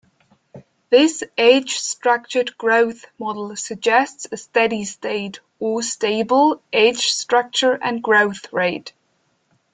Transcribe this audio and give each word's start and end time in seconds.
This 0.89 1.21
age-structured 1.37 2.57
growth 2.57 3.05
model 3.19 3.55
suggests 3.55 4.25
a 4.31 4.35
steady-state, 4.35 5.39
or 5.59 5.83
stable, 5.83 6.63
age-structure 6.73 7.73
and 7.75 8.01
growth 8.01 8.51
rate. 8.51 8.93